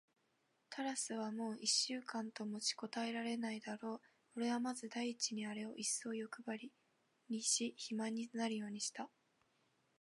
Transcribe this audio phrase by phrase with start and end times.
[0.71, 4.01] タラスはもう一週間と持ちこたえないだろう。
[4.35, 6.73] おれはまず第一にあれをいっそうよくばり
[7.29, 9.11] にし、肥満になるようにした。